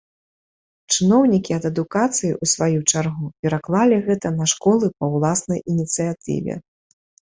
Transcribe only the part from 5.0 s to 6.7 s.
уласнай ініцыятыве.